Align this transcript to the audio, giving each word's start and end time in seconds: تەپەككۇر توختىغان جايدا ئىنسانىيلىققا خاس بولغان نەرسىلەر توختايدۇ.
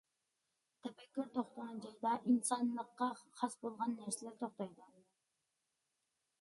تەپەككۇر 0.85 1.27
توختىغان 1.35 1.75
جايدا 1.83 2.15
ئىنسانىيلىققا 2.31 3.11
خاس 3.43 3.61
بولغان 3.67 3.97
نەرسىلەر 4.01 4.41
توختايدۇ. 4.43 4.91